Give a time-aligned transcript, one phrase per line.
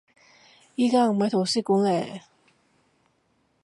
[0.79, 2.21] 而家我唔喺圖書館嘞